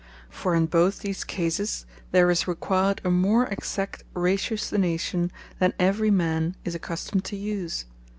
For 0.31 0.55
in 0.55 0.65
both 0.65 1.01
these 1.01 1.23
cases, 1.23 1.85
there 2.09 2.31
is 2.31 2.47
required 2.47 3.01
a 3.03 3.11
more 3.11 3.45
exact 3.45 4.03
ratiocination, 4.15 5.29
than 5.59 5.73
every 5.77 6.09
man 6.09 6.55
is 6.65 6.73
accustomed 6.73 7.23
to 7.25 7.35
use. 7.35 7.85